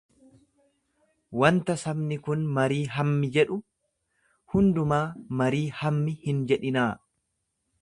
Wanta 1.41 1.75
sabni 1.81 2.17
kun 2.27 2.47
marii 2.55 2.79
hammi 2.95 3.29
jedhu 3.35 3.59
hundumaa 4.55 5.03
marii 5.43 5.63
hammi 5.83 6.17
hin 6.27 6.41
jedhinaa. 6.53 6.89